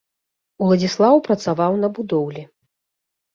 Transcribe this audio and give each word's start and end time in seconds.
Уладзіслаў 0.67 1.21
працаваў 1.27 1.77
на 1.83 1.91
будоўлі. 1.99 2.43